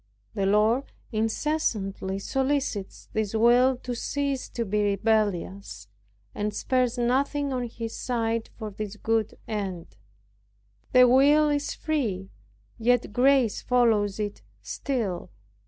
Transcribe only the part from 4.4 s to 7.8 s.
to be rebellious, and spares nothing on